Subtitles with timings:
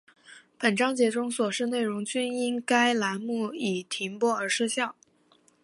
[0.57, 4.95] 本章节中所示内容均因该栏目已停播而失效